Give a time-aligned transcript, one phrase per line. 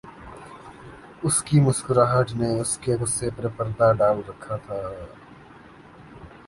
[1.23, 4.77] اُس کی مسکراہٹ نے اُس کے غصےپر پردہ ڈال رکھا تھا